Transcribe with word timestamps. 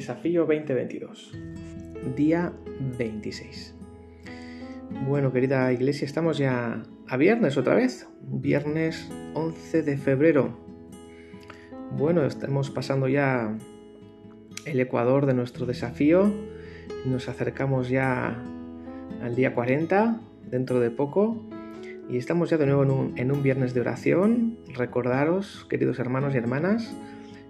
Desafío 0.00 0.46
2022, 0.46 1.38
día 2.16 2.54
26. 2.96 3.74
Bueno, 5.06 5.30
querida 5.30 5.70
iglesia, 5.74 6.06
estamos 6.06 6.38
ya 6.38 6.84
a 7.06 7.16
viernes 7.18 7.58
otra 7.58 7.74
vez, 7.74 8.08
viernes 8.22 9.10
11 9.34 9.82
de 9.82 9.98
febrero. 9.98 10.58
Bueno, 11.98 12.24
estamos 12.24 12.70
pasando 12.70 13.08
ya 13.08 13.54
el 14.64 14.80
ecuador 14.80 15.26
de 15.26 15.34
nuestro 15.34 15.66
desafío, 15.66 16.32
nos 17.04 17.28
acercamos 17.28 17.90
ya 17.90 18.42
al 19.22 19.36
día 19.36 19.54
40, 19.54 20.18
dentro 20.50 20.80
de 20.80 20.90
poco, 20.90 21.44
y 22.08 22.16
estamos 22.16 22.48
ya 22.48 22.56
de 22.56 22.64
nuevo 22.64 22.84
en 22.84 22.90
un, 22.90 23.18
en 23.18 23.32
un 23.32 23.42
viernes 23.42 23.74
de 23.74 23.82
oración. 23.82 24.56
Recordaros, 24.74 25.66
queridos 25.68 25.98
hermanos 25.98 26.34
y 26.34 26.38
hermanas, 26.38 26.90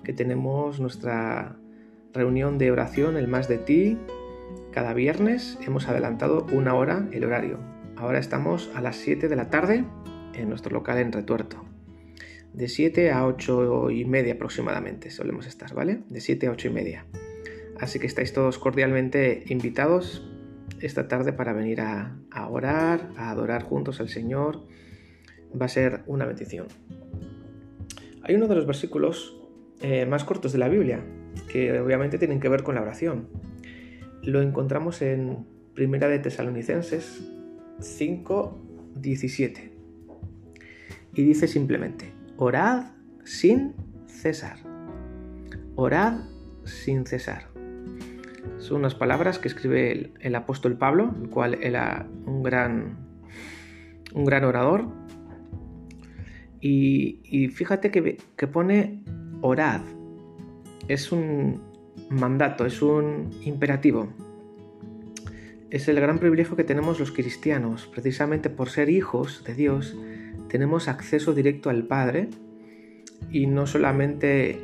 que 0.03 0.13
tenemos 0.13 0.81
nuestra 0.81 1.60
reunión 2.13 2.59
de 2.59 2.71
oración, 2.71 3.17
el 3.17 3.29
más 3.29 3.49
de 3.49 3.59
ti. 3.59 3.99
Cada 4.73 4.95
viernes 4.95 5.59
hemos 5.67 5.89
adelantado 5.89 6.47
una 6.53 6.75
hora 6.75 7.09
el 7.13 7.25
horario. 7.25 7.59
Ahora 7.97 8.19
estamos 8.19 8.71
a 8.75 8.81
las 8.81 8.97
7 8.97 9.29
de 9.29 9.37
la 9.37 9.51
tarde 9.51 9.85
en 10.35 10.49
nuestro 10.49 10.73
local 10.73 10.99
en 10.99 11.13
Retuerto. 11.13 11.65
De 12.53 12.69
7 12.69 13.13
a 13.13 13.27
8 13.27 13.91
y 13.91 14.05
media 14.05 14.35
aproximadamente 14.35 15.11
solemos 15.11 15.47
estar, 15.47 15.73
¿vale? 15.75 16.03
De 16.09 16.21
7 16.21 16.49
a 16.49 16.51
8 16.51 16.69
y 16.69 16.71
media. 16.71 17.07
Así 17.79 17.99
que 17.99 18.07
estáis 18.07 18.33
todos 18.33 18.59
cordialmente 18.59 19.45
invitados 19.49 20.27
esta 20.81 21.09
tarde 21.09 21.33
para 21.33 21.53
venir 21.53 21.81
a, 21.81 22.17
orar, 22.49 23.11
a 23.17 23.31
adorar 23.31 23.63
juntos 23.63 24.01
al 24.01 24.09
Señor. 24.09 24.63
Va 25.61 25.67
a 25.67 25.69
ser 25.69 26.03
una 26.07 26.27
bendición. 26.27 26.67
Hay 28.23 28.35
uno 28.35 28.49
de 28.49 28.55
los 28.55 28.67
versículos 28.67 29.37
eh, 29.81 30.07
más 30.07 30.25
cortos 30.25 30.53
de 30.53 30.59
la 30.59 30.69
Biblia, 30.69 31.03
que 31.51 31.79
obviamente 31.81 32.19
tienen 32.19 32.41
que 32.41 32.49
ver 32.49 32.63
con 32.63 32.77
la 32.77 32.83
oración. 32.83 33.29
Lo 34.23 34.41
encontramos 34.41 35.03
en 35.03 35.47
Primera 35.75 36.09
de 36.09 36.19
Tesalonicenses 36.19 37.23
5, 37.81 38.93
17. 38.97 39.73
Y 41.15 41.23
dice 41.25 41.49
simplemente, 41.49 42.13
orad 42.37 42.93
sin 43.25 43.75
cesar. 44.07 44.59
Orad 45.75 46.21
sin 46.65 47.07
cesar. 47.07 47.49
Son 48.59 48.79
unas 48.79 48.95
palabras 48.95 49.39
que 49.39 49.49
escribe 49.49 50.13
el, 50.21 50.35
apóstol 50.35 50.77
Pablo, 50.77 51.15
el 51.21 51.31
cual 51.31 51.59
era 51.63 52.07
un 52.27 52.43
gran, 52.43 52.99
un 54.15 54.25
gran 54.25 54.45
orador. 54.45 54.89
Y, 56.61 57.49
fíjate 57.49 57.91
que, 57.91 58.19
que 58.37 58.47
pone 58.47 59.03
orad. 59.41 59.81
Es 60.89 61.13
un 61.13 61.63
mandato, 62.09 62.67
es 62.67 62.83
un 62.83 63.31
imperativo. 63.43 64.09
Es 65.71 65.87
el 65.89 66.01
gran 66.01 66.19
privilegio 66.19 66.57
que 66.57 66.65
tenemos 66.65 66.99
los 66.99 67.13
cristianos. 67.13 67.87
Precisamente 67.87 68.51
por 68.51 68.71
ser 68.71 68.91
hijos 68.91 69.45
de 69.45 69.55
Dios, 69.55 69.97
tenemos 70.49 70.89
acceso 70.89 71.33
directo 71.33 71.71
al 71.71 71.85
Padre 71.85 72.29
y 73.31 73.47
no 73.47 73.67
solamente 73.67 74.61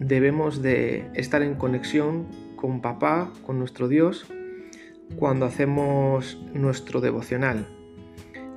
debemos 0.00 0.62
de 0.62 1.10
estar 1.14 1.42
en 1.42 1.54
conexión 1.54 2.26
con 2.56 2.80
papá, 2.80 3.32
con 3.44 3.58
nuestro 3.58 3.88
Dios, 3.88 4.26
cuando 5.16 5.46
hacemos 5.46 6.42
nuestro 6.54 7.00
devocional. 7.00 7.66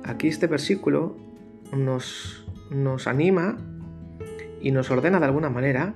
Aquí 0.04 0.28
este 0.28 0.46
versículo 0.46 1.16
nos, 1.76 2.46
nos 2.70 3.06
anima 3.06 3.58
y 4.60 4.70
nos 4.72 4.90
ordena 4.90 5.20
de 5.20 5.26
alguna 5.26 5.50
manera 5.50 5.94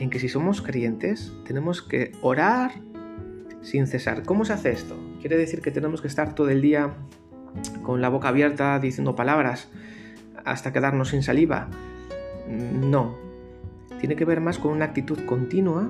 en 0.00 0.10
que 0.10 0.18
si 0.18 0.28
somos 0.28 0.62
creyentes 0.62 1.32
tenemos 1.46 1.82
que 1.82 2.12
orar 2.22 2.72
sin 3.60 3.86
cesar. 3.86 4.22
¿Cómo 4.24 4.44
se 4.44 4.54
hace 4.54 4.70
esto? 4.70 4.96
¿Quiere 5.20 5.36
decir 5.36 5.60
que 5.60 5.70
tenemos 5.70 6.00
que 6.00 6.08
estar 6.08 6.34
todo 6.34 6.48
el 6.48 6.62
día 6.62 6.94
con 7.82 8.00
la 8.00 8.08
boca 8.08 8.28
abierta 8.28 8.78
diciendo 8.80 9.14
palabras 9.14 9.68
hasta 10.44 10.72
quedarnos 10.72 11.10
sin 11.10 11.22
saliva? 11.22 11.68
No. 12.48 13.14
Tiene 14.00 14.16
que 14.16 14.24
ver 14.24 14.40
más 14.40 14.58
con 14.58 14.72
una 14.72 14.86
actitud 14.86 15.18
continua 15.26 15.88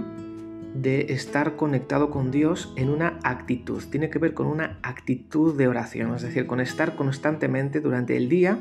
de 0.75 1.13
estar 1.13 1.55
conectado 1.55 2.11
con 2.11 2.33
Dios 2.33 2.73
en 2.77 2.91
una 2.91 3.21
actitud. 3.23 3.83
Tiene 3.91 4.11
que 4.11 4.19
ver 4.19 4.35
con 4.35 4.49
una 4.49 4.79
actitud 4.83 5.57
de 5.57 5.69
oración, 5.69 6.15
es 6.17 6.23
decir, 6.23 6.49
con 6.49 6.61
estar 6.61 6.97
constantemente 6.97 7.81
durante 7.81 8.17
el 8.17 8.29
día, 8.29 8.59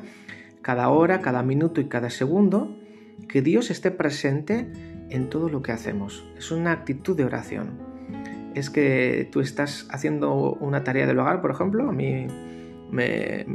cada 0.62 0.90
hora, 0.90 1.22
cada 1.22 1.42
minuto 1.42 1.81
y 1.81 1.86
cada 1.86 2.12
segundo, 2.12 2.78
que 3.28 3.42
Dios 3.42 3.72
esté 3.72 3.90
presente 3.92 4.72
en 5.09 5.30
todo 5.30 5.50
lo 5.50 5.62
que 5.62 5.72
hacemos. 5.72 6.25
Es 6.38 6.52
una 6.52 6.72
actitud 6.72 7.16
de 7.16 7.25
oración. 7.25 7.80
Es 8.56 8.70
que 8.70 9.30
tú 9.31 9.42
estás 9.42 9.88
haciendo 9.92 10.53
una 10.53 10.84
tarea 10.84 11.06
del 11.06 11.20
hogar, 11.20 11.42
por 11.42 11.52
ejemplo, 11.52 11.90
a 11.90 11.92
mí 11.92 12.28
me, 12.92 13.46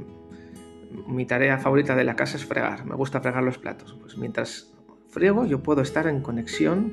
mi 1.07 1.27
tarea 1.27 1.59
favorita 1.59 1.97
de 1.97 2.05
la 2.05 2.17
casa 2.17 2.37
es 2.37 2.45
fregar, 2.45 2.85
me 2.87 2.95
gusta 2.95 3.21
fregar 3.21 3.43
los 3.43 3.59
platos. 3.59 3.97
Pues 4.01 4.17
mientras 4.17 4.73
friego 5.09 5.45
yo 5.47 5.63
puedo 5.63 5.83
estar 5.83 6.07
en 6.07 6.21
conexión 6.21 6.93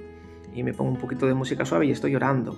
y 0.54 0.64
me 0.64 0.74
pongo 0.74 0.92
un 0.92 0.98
poquito 0.98 1.28
de 1.28 1.34
música 1.34 1.66
suave 1.66 1.86
y 1.86 1.92
estoy 1.92 2.12
llorando. 2.12 2.58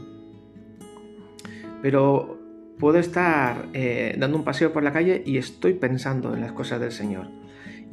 Pero 1.82 2.40
puedo 2.80 2.98
estar 2.98 3.68
eh, 3.74 4.16
dando 4.18 4.38
un 4.38 4.44
paseo 4.44 4.72
por 4.72 4.84
la 4.84 4.94
calle 4.94 5.22
y 5.26 5.38
estoy 5.38 5.74
pensando 5.74 6.34
en 6.34 6.42
las 6.42 6.54
cosas 6.54 6.80
del 6.80 6.92
Señor 6.92 7.28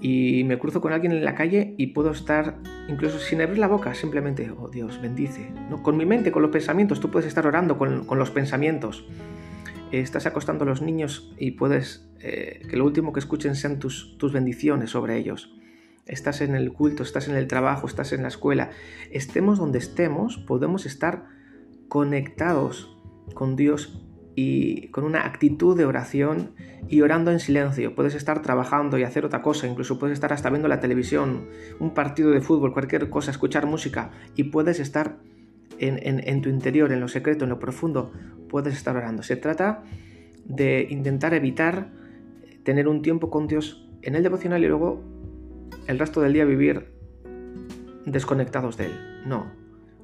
y 0.00 0.44
me 0.44 0.58
cruzo 0.58 0.80
con 0.80 0.92
alguien 0.92 1.12
en 1.12 1.24
la 1.24 1.34
calle 1.34 1.74
y 1.76 1.88
puedo 1.88 2.10
estar 2.10 2.56
incluso 2.90 3.18
sin 3.18 3.40
abrir 3.40 3.58
la 3.58 3.68
boca, 3.68 3.94
simplemente, 3.94 4.50
oh 4.50 4.68
Dios, 4.68 5.00
bendice. 5.00 5.52
Con 5.82 5.96
mi 5.96 6.04
mente, 6.04 6.32
con 6.32 6.42
los 6.42 6.50
pensamientos, 6.50 7.00
tú 7.00 7.10
puedes 7.10 7.28
estar 7.28 7.46
orando 7.46 7.78
con, 7.78 8.06
los 8.18 8.30
pensamientos. 8.30 9.06
estás 9.92 10.26
acostando 10.26 10.64
a 10.64 10.66
los 10.66 10.82
niños 10.82 11.32
y 11.38 11.52
puedes 11.52 12.10
eh, 12.20 12.62
que 12.68 12.76
lo 12.76 12.84
último 12.84 13.12
que 13.12 13.20
escuchen 13.20 13.54
sean 13.54 13.78
tus 13.78 14.32
bendiciones 14.32 14.90
sobre 14.90 15.16
ellos. 15.16 15.54
Estás 16.06 16.40
en 16.40 16.56
el 16.56 16.72
culto, 16.72 17.02
estás 17.02 17.28
en 17.28 17.36
el 17.36 17.46
trabajo, 17.46 17.86
estás 17.86 18.12
en 18.12 18.22
la 18.22 18.28
escuela. 18.28 18.70
Estemos 19.12 19.58
donde 19.58 19.78
estemos, 19.78 20.38
podemos 20.38 20.84
estar 20.84 21.26
conectados 21.88 22.96
con 23.34 23.54
Dios 23.54 24.09
y 24.42 24.88
con 24.88 25.04
una 25.04 25.26
actitud 25.26 25.76
de 25.76 25.84
oración 25.84 26.52
y 26.88 27.02
orando 27.02 27.30
en 27.30 27.40
silencio. 27.40 27.94
Puedes 27.94 28.14
estar 28.14 28.40
trabajando 28.40 28.96
y 28.96 29.02
hacer 29.02 29.26
otra 29.26 29.42
cosa, 29.42 29.66
incluso 29.66 29.98
puedes 29.98 30.14
estar 30.14 30.32
hasta 30.32 30.48
viendo 30.48 30.66
la 30.66 30.80
televisión, 30.80 31.48
un 31.78 31.92
partido 31.92 32.30
de 32.30 32.40
fútbol, 32.40 32.72
cualquier 32.72 33.10
cosa, 33.10 33.30
escuchar 33.30 33.66
música 33.66 34.12
y 34.36 34.44
puedes 34.44 34.80
estar 34.80 35.18
en, 35.78 36.40
tu 36.40 36.48
interior, 36.48 36.90
en 36.90 37.00
lo 37.00 37.08
secreto, 37.08 37.44
en 37.44 37.50
lo 37.50 37.58
profundo, 37.58 38.12
puedes 38.48 38.74
estar 38.74 38.96
orando. 38.96 39.22
Se 39.22 39.36
trata 39.36 39.82
de 40.46 40.86
intentar 40.88 41.34
evitar 41.34 41.90
tener 42.64 42.88
un 42.88 43.02
tiempo 43.02 43.28
con 43.28 43.46
Dios 43.46 43.88
en 44.00 44.14
el 44.14 44.22
devocional 44.22 44.64
y 44.64 44.68
luego 44.68 45.02
el 45.86 45.98
resto 45.98 46.22
del 46.22 46.32
día 46.32 46.46
vivir 46.46 46.92
desconectados 48.06 48.78
de 48.78 48.86
Él. 48.86 48.92
No, 49.26 49.52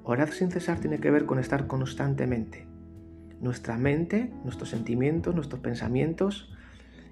orar 0.03 0.31
sin 0.31 0.51
cesar 0.51 0.79
tiene 0.79 0.99
que 0.99 1.11
ver 1.11 1.25
con 1.25 1.39
estar 1.39 1.67
constantemente 1.67 2.76
nuestra 3.41 3.77
mente, 3.77 4.31
nuestros 4.45 4.71
sentimientos, 4.71 5.35
nuestros 5.35 5.61
pensamientos 5.61 6.53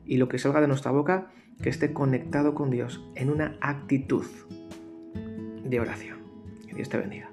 y 0.06 0.16
lo 0.16 0.28
que 0.28 0.38
salga 0.38 0.60
de 0.60 0.68
nuestra 0.68 0.90
boca 0.90 1.30
que 1.62 1.68
esté 1.68 1.92
conectado 1.92 2.54
con 2.54 2.70
Dios 2.70 3.04
en 3.14 3.30
una 3.30 3.56
actitud 3.60 4.26
de 5.64 5.80
oración. 5.80 6.18
Que 6.66 6.74
Dios 6.74 6.88
te 6.88 6.98
bendiga. 6.98 7.30